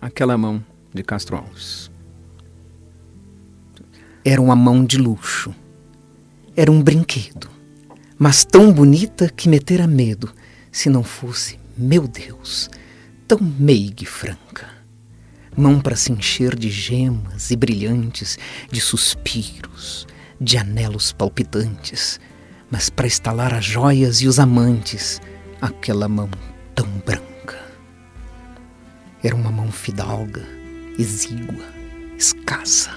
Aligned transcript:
aquela 0.00 0.36
mão 0.38 0.64
de 0.92 1.02
Castro 1.02 1.36
Alves. 1.36 1.90
Era 4.24 4.40
uma 4.40 4.56
mão 4.56 4.84
de 4.84 4.98
luxo. 4.98 5.54
Era 6.56 6.70
um 6.70 6.82
brinquedo, 6.82 7.48
mas 8.18 8.44
tão 8.44 8.72
bonita 8.72 9.28
que 9.28 9.48
metera 9.48 9.86
medo 9.86 10.32
se 10.72 10.90
não 10.90 11.04
fosse, 11.04 11.58
meu 11.76 12.08
Deus, 12.08 12.68
tão 13.28 13.38
meiga 13.40 14.02
e 14.02 14.06
franca. 14.06 14.66
Mão 15.56 15.80
para 15.80 15.96
se 15.96 16.12
encher 16.12 16.56
de 16.56 16.68
gemas 16.68 17.50
e 17.50 17.56
brilhantes, 17.56 18.38
de 18.70 18.80
suspiros, 18.80 20.06
de 20.40 20.56
anelos 20.58 21.12
palpitantes, 21.12 22.20
mas 22.70 22.90
para 22.90 23.06
estalar 23.06 23.54
as 23.54 23.64
joias 23.64 24.20
e 24.20 24.26
os 24.26 24.38
amantes, 24.38 25.20
aquela 25.60 26.08
mão 26.08 26.28
tão 26.74 26.86
branca. 27.04 27.27
Era 29.22 29.34
uma 29.34 29.50
mão 29.50 29.72
fidalga, 29.72 30.46
exígua, 30.96 31.64
escassa. 32.16 32.90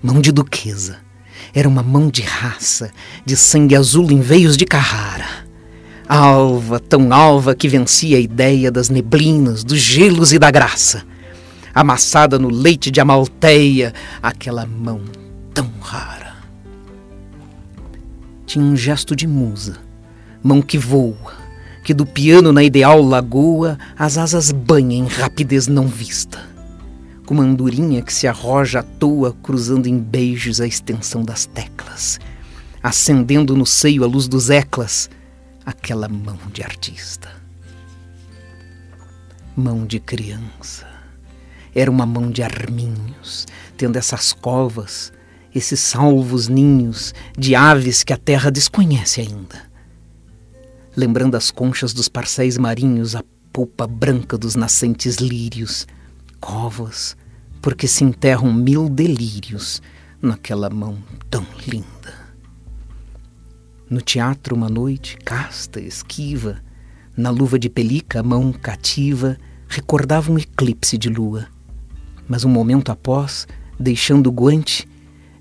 Mão 0.00 0.20
de 0.20 0.30
duquesa. 0.30 0.98
Era 1.52 1.68
uma 1.68 1.82
mão 1.82 2.08
de 2.08 2.22
raça, 2.22 2.92
de 3.24 3.36
sangue 3.36 3.74
azul 3.74 4.10
em 4.12 4.20
veios 4.20 4.56
de 4.56 4.64
Carrara. 4.64 5.26
Alva, 6.08 6.78
tão 6.78 7.12
alva 7.12 7.54
que 7.54 7.68
vencia 7.68 8.16
a 8.16 8.20
ideia 8.20 8.70
das 8.70 8.88
neblinas, 8.88 9.64
dos 9.64 9.78
gelos 9.78 10.32
e 10.32 10.38
da 10.38 10.50
graça. 10.50 11.02
Amassada 11.74 12.38
no 12.38 12.48
leite 12.48 12.90
de 12.90 13.00
amalteia, 13.00 13.92
aquela 14.22 14.64
mão 14.64 15.00
tão 15.52 15.68
rara. 15.80 16.34
Tinha 18.46 18.64
um 18.64 18.76
gesto 18.76 19.16
de 19.16 19.26
musa, 19.26 19.78
mão 20.42 20.62
que 20.62 20.78
voa, 20.78 21.43
que 21.84 21.92
do 21.92 22.06
piano 22.06 22.50
na 22.50 22.64
ideal 22.64 23.02
lagoa 23.02 23.78
as 23.96 24.16
asas 24.16 24.50
banha 24.50 24.96
em 24.96 25.06
rapidez 25.06 25.68
não 25.68 25.86
vista. 25.86 26.42
Como 27.26 27.42
a 27.42 27.44
andorinha 27.44 28.00
que 28.00 28.12
se 28.12 28.26
arroja 28.26 28.80
à 28.80 28.82
toa, 28.82 29.36
cruzando 29.42 29.86
em 29.86 29.98
beijos 29.98 30.62
a 30.62 30.66
extensão 30.66 31.22
das 31.22 31.44
teclas, 31.44 32.18
acendendo 32.82 33.54
no 33.54 33.66
seio 33.66 34.02
a 34.02 34.06
luz 34.06 34.26
dos 34.26 34.48
eclas, 34.48 35.10
aquela 35.64 36.08
mão 36.08 36.38
de 36.52 36.62
artista. 36.62 37.30
Mão 39.54 39.84
de 39.86 40.00
criança. 40.00 40.86
Era 41.74 41.90
uma 41.90 42.06
mão 42.06 42.30
de 42.30 42.42
arminhos, 42.42 43.46
tendo 43.76 43.96
essas 43.96 44.32
covas, 44.32 45.12
esses 45.54 45.80
salvos 45.80 46.48
ninhos 46.48 47.12
de 47.36 47.54
aves 47.54 48.02
que 48.02 48.12
a 48.12 48.16
terra 48.16 48.50
desconhece 48.50 49.20
ainda 49.20 49.73
lembrando 50.96 51.36
as 51.36 51.50
conchas 51.50 51.92
dos 51.92 52.08
parcéis 52.08 52.56
marinhos, 52.56 53.14
a 53.14 53.22
polpa 53.52 53.86
branca 53.86 54.36
dos 54.36 54.54
nascentes 54.54 55.16
lírios, 55.16 55.86
covas, 56.40 57.16
porque 57.60 57.86
se 57.86 58.04
enterram 58.04 58.52
mil 58.52 58.88
delírios 58.88 59.80
naquela 60.20 60.68
mão 60.70 60.98
tão 61.30 61.46
linda. 61.66 62.24
No 63.88 64.00
teatro, 64.00 64.56
uma 64.56 64.68
noite, 64.68 65.16
casta, 65.24 65.80
esquiva, 65.80 66.56
na 67.16 67.30
luva 67.30 67.58
de 67.58 67.68
pelica, 67.68 68.20
a 68.20 68.22
mão 68.22 68.52
cativa, 68.52 69.36
recordava 69.68 70.32
um 70.32 70.38
eclipse 70.38 70.98
de 70.98 71.08
lua. 71.08 71.46
Mas 72.26 72.44
um 72.44 72.48
momento 72.48 72.90
após, 72.90 73.46
deixando 73.78 74.28
o 74.28 74.32
guante, 74.32 74.88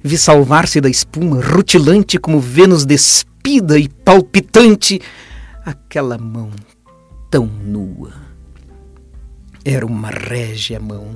vi 0.03 0.17
salvar-se 0.17 0.81
da 0.81 0.89
espuma, 0.89 1.41
rutilante 1.41 2.19
como 2.19 2.39
Vênus 2.39 2.85
despida 2.85 3.79
e 3.79 3.87
palpitante, 3.87 5.01
aquela 5.65 6.17
mão 6.17 6.51
tão 7.29 7.45
nua. 7.45 8.11
Era 9.63 9.85
uma 9.85 10.09
régia 10.09 10.79
mão 10.79 11.15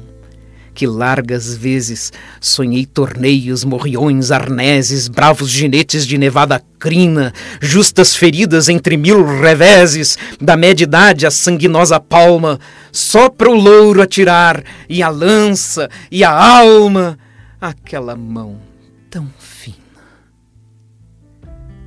que 0.74 0.86
largas 0.86 1.58
vezes 1.58 2.14
sonhei 2.40 2.86
torneios, 2.86 3.64
morriões, 3.64 4.30
arneses, 4.30 5.08
bravos 5.08 5.50
ginetes 5.50 6.06
de 6.06 6.20
nevada 6.20 6.64
crina, 6.78 7.34
justas 7.60 8.16
feridas 8.16 8.70
entre 8.70 8.96
mil 8.96 9.26
reveses, 9.26 10.20
da 10.40 10.56
média 10.56 10.84
idade 10.84 11.26
a 11.26 11.32
sanguinosa 11.32 12.00
palma, 12.00 12.60
só 12.92 13.28
para 13.28 13.50
o 13.50 13.56
louro 13.56 14.04
atirar, 14.04 14.64
e 14.88 15.02
a 15.02 15.10
lança, 15.10 15.90
e 16.12 16.24
a 16.24 16.30
alma, 16.32 17.18
aquela 17.60 18.16
mão 18.16 18.62
tão 19.10 19.28
fina. 19.40 19.87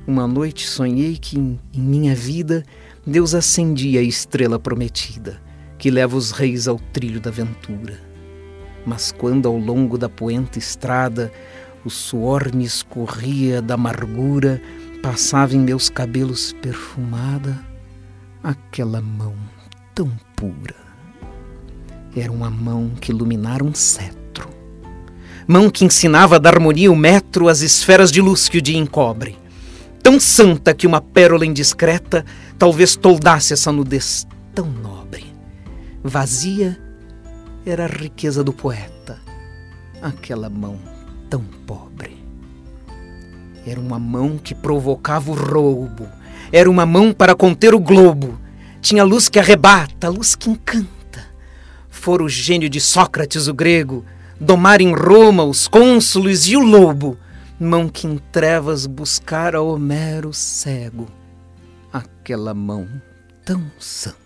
Uma 0.07 0.27
noite 0.27 0.67
sonhei 0.67 1.15
que 1.15 1.37
em, 1.37 1.59
em 1.71 1.79
minha 1.79 2.15
vida 2.15 2.65
Deus 3.05 3.35
acendia 3.35 3.99
a 3.99 4.03
estrela 4.03 4.57
prometida, 4.57 5.39
que 5.77 5.91
leva 5.91 6.17
os 6.17 6.31
reis 6.31 6.67
ao 6.67 6.79
trilho 6.91 7.21
da 7.21 7.29
aventura. 7.29 7.99
Mas 8.83 9.11
quando 9.11 9.47
ao 9.47 9.55
longo 9.55 9.99
da 9.99 10.09
poenta 10.09 10.57
estrada 10.57 11.31
o 11.85 11.89
suor 11.89 12.53
me 12.53 12.63
escorria 12.63 13.61
da 13.61 13.75
amargura, 13.75 14.59
passava 15.03 15.55
em 15.55 15.59
meus 15.59 15.87
cabelos 15.87 16.51
perfumada 16.61 17.59
aquela 18.43 19.01
mão 19.01 19.35
tão 19.93 20.11
pura. 20.35 20.75
Era 22.15 22.31
uma 22.31 22.49
mão 22.49 22.91
que 22.99 23.11
iluminara 23.11 23.63
um 23.63 23.73
cetro, 23.73 24.49
mão 25.47 25.69
que 25.69 25.85
ensinava 25.85 26.39
da 26.39 26.49
harmonia 26.49 26.91
o 26.91 26.95
metro 26.95 27.47
às 27.47 27.61
esferas 27.61 28.11
de 28.11 28.19
luz 28.19 28.49
que 28.49 28.57
o 28.57 28.61
dia 28.61 28.77
encobre 28.77 29.37
tão 30.01 30.19
santa 30.19 30.73
que 30.73 30.87
uma 30.87 30.99
pérola 30.99 31.45
indiscreta 31.45 32.25
talvez 32.57 32.95
toldasse 32.95 33.53
essa 33.53 33.71
nudez 33.71 34.27
tão 34.53 34.65
nobre. 34.65 35.25
Vazia 36.03 36.77
era 37.65 37.85
a 37.85 37.87
riqueza 37.87 38.43
do 38.43 38.51
poeta, 38.51 39.19
aquela 40.01 40.49
mão 40.49 40.79
tão 41.29 41.41
pobre. 41.65 42.17
Era 43.65 43.79
uma 43.79 43.99
mão 43.99 44.37
que 44.37 44.55
provocava 44.55 45.31
o 45.31 45.35
roubo, 45.35 46.07
era 46.51 46.69
uma 46.69 46.85
mão 46.85 47.13
para 47.13 47.35
conter 47.35 47.73
o 47.75 47.79
globo. 47.79 48.39
Tinha 48.81 49.03
luz 49.03 49.29
que 49.29 49.37
arrebata, 49.37 50.09
luz 50.09 50.35
que 50.35 50.49
encanta. 50.49 51.23
Fora 51.87 52.23
o 52.23 52.29
gênio 52.29 52.67
de 52.67 52.81
Sócrates, 52.81 53.47
o 53.47 53.53
grego, 53.53 54.03
domar 54.39 54.81
em 54.81 54.91
Roma 54.91 55.43
os 55.43 55.67
cônsules 55.67 56.47
e 56.47 56.57
o 56.57 56.59
lobo 56.59 57.15
mão 57.61 57.87
que 57.87 58.07
em 58.07 58.17
trevas 58.17 58.87
buscara 58.87 59.61
Homero 59.61 60.33
cego, 60.33 61.07
aquela 61.93 62.55
mão 62.55 62.87
tão 63.45 63.63
santa. 63.77 64.20